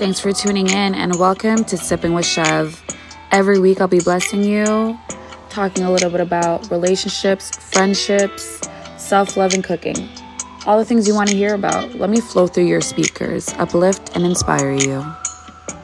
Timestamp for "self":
8.96-9.36